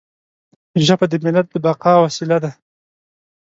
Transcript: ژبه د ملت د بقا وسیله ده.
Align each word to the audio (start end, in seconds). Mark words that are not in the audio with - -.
ژبه 0.85 1.05
د 1.11 1.13
ملت 1.23 1.47
د 1.51 1.55
بقا 1.65 1.93
وسیله 2.05 2.37
ده. 2.43 2.51